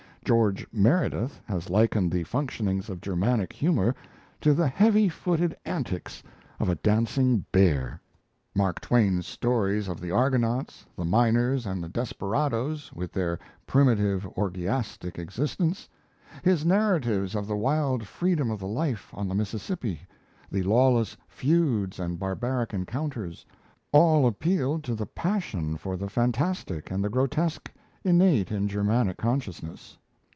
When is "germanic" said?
3.01-3.51, 28.69-29.17